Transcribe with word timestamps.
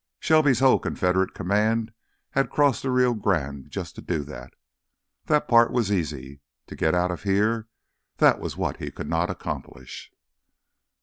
Shelby's 0.19 0.61
whole 0.61 0.79
Confederate 0.79 1.35
command 1.35 1.93
had 2.31 2.49
crossed 2.49 2.81
the 2.81 2.89
Rio 2.89 3.13
Grande 3.13 3.65
to 3.71 4.01
do 4.01 4.17
just 4.17 4.29
that. 4.29 4.55
That 5.25 5.47
part 5.47 5.71
was 5.71 5.91
easy. 5.91 6.41
To 6.65 6.75
get 6.75 6.95
out 6.95 7.11
of 7.11 7.21
here—that 7.21 8.39
was 8.39 8.57
what 8.57 8.77
he 8.77 8.89
could 8.89 9.07
not 9.07 9.29
accomplish. 9.29 10.11